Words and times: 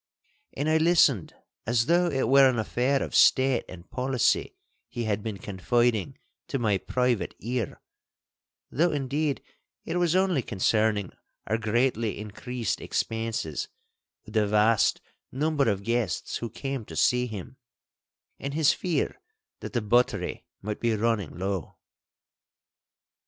And 0.55 0.67
I 0.67 0.77
listened 0.77 1.35
as 1.67 1.85
though 1.85 2.07
it 2.07 2.27
were 2.27 2.49
an 2.49 2.57
affair 2.57 3.03
of 3.03 3.13
State 3.13 3.63
and 3.69 3.87
policy 3.91 4.55
he 4.89 5.03
had 5.03 5.21
been 5.21 5.37
confiding 5.37 6.17
to 6.47 6.57
my 6.57 6.79
private 6.79 7.35
ear, 7.39 7.79
though 8.71 8.89
indeed 8.91 9.43
it 9.85 9.97
was 9.97 10.15
only 10.15 10.41
concerning 10.41 11.11
our 11.45 11.59
greatly 11.59 12.17
increased 12.17 12.81
expenses 12.81 13.67
with 14.25 14.33
the 14.33 14.47
vast 14.47 15.01
number 15.31 15.69
of 15.69 15.83
guests 15.83 16.37
who 16.37 16.49
came 16.49 16.83
to 16.85 16.95
see 16.95 17.27
him, 17.27 17.57
and 18.39 18.55
his 18.55 18.73
fear 18.73 19.21
that 19.59 19.73
the 19.73 19.83
buttery 19.83 20.45
might 20.63 20.79
be 20.79 20.95
running 20.95 21.37
low. 21.37 21.77